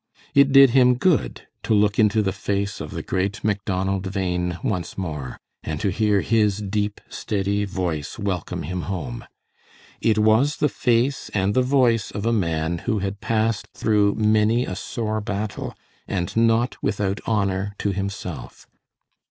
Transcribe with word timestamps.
It 0.33 0.51
did 0.51 0.71
him 0.71 0.95
good 0.95 1.45
to 1.61 1.75
look 1.75 1.99
into 1.99 2.23
the 2.23 2.31
face 2.33 2.81
of 2.81 2.89
the 2.89 3.03
great 3.03 3.43
Macdonald 3.43 4.11
Bhain 4.11 4.57
once 4.63 4.97
more, 4.97 5.37
and 5.63 5.79
to 5.79 5.89
hear 5.91 6.21
his 6.21 6.57
deep, 6.57 6.99
steady 7.07 7.65
voice 7.65 8.17
welcome 8.17 8.63
him 8.63 8.81
home. 8.89 9.25
It 10.01 10.17
was 10.17 10.57
the 10.57 10.69
face 10.69 11.29
and 11.35 11.53
the 11.53 11.61
voice 11.61 12.09
of 12.09 12.25
a 12.25 12.33
man 12.33 12.79
who 12.79 12.97
had 12.97 13.21
passed 13.21 13.67
through 13.75 14.15
many 14.15 14.65
a 14.65 14.75
sore 14.75 15.21
battle, 15.21 15.75
and 16.07 16.35
not 16.35 16.81
without 16.81 17.19
honor 17.27 17.75
to 17.77 17.91
himself. 17.91 18.65